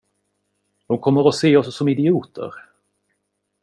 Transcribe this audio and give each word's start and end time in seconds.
De 0.87 0.99
kommer 0.99 1.27
att 1.29 1.35
se 1.35 1.57
oss 1.57 1.75
som 1.77 1.87
idioter! 1.87 2.53